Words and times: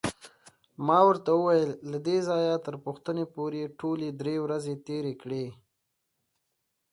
ما 0.87 0.99
ورته 1.07 1.29
وویل: 1.35 1.71
له 1.91 1.97
دې 2.07 2.17
ځایه 2.29 2.55
تر 2.65 2.75
پوښتنې 2.85 3.25
پورې 3.35 3.73
ټولې 3.79 4.09
درې 4.21 4.35
ورځې 4.43 4.73
تېرې 4.87 5.13
کړې. 5.21 5.45